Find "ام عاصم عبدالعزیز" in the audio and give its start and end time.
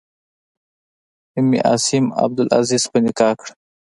1.37-2.83